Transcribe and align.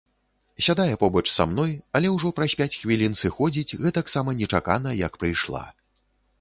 Сядае 0.67 0.95
побач 1.03 1.23
са 1.31 1.45
мной, 1.51 1.75
але 1.99 2.07
ўжо 2.15 2.33
праз 2.41 2.57
пяць 2.63 2.69
хвілін 2.79 3.13
сыходзіць 3.21 3.77
гэтаксама 3.85 4.37
нечакана, 4.43 4.99
як 5.07 5.13
прыйшла. 5.25 5.65